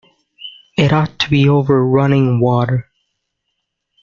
[0.79, 2.89] It ought to be over running water.